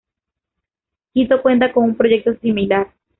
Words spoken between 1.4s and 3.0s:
cuenta con un proyecto similar.